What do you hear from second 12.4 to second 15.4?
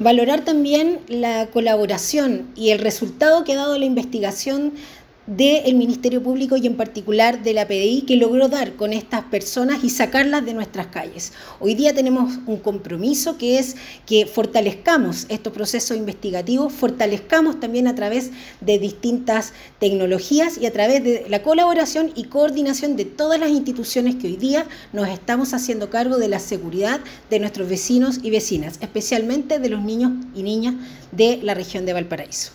un compromiso que es que fortalezcamos